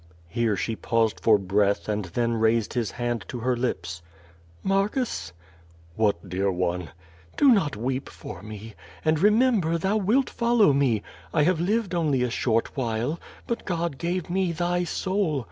Here 0.29 0.57
she 0.57 0.75
paused 0.75 1.19
for 1.19 1.37
breath 1.37 1.87
and 1.87 2.05
then 2.05 2.33
raised 2.33 2.73
his 2.73 2.89
hand 2.89 3.23
to 3.27 3.41
her 3.41 3.55
lips: 3.55 4.01
"Marcus?'^ 4.63 5.31
^What, 5.95 6.27
dear 6.27 6.51
one?" 6.51 6.89
^Do 7.37 7.53
not 7.53 7.75
weep 7.75 8.09
for 8.09 8.41
me, 8.41 8.73
and 9.05 9.19
remember, 9.19 9.77
thou 9.77 9.97
wilt 9.97 10.27
follow 10.31 10.73
me. 10.73 11.03
I 11.35 11.43
have 11.43 11.59
lived 11.61 11.93
only 11.93 12.23
a 12.23 12.31
short 12.31 12.75
while, 12.75 13.19
but 13.45 13.63
God 13.63 13.99
gave 13.99 14.27
me 14.27 14.51
thy 14.51 14.85
soul. 14.85 15.39